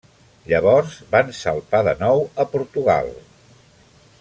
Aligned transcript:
Llavors 0.53 0.95
van 1.17 1.29
salpar 1.41 1.83
de 1.89 1.95
nou 2.01 2.25
a 2.45 2.47
Portugal. 2.55 3.13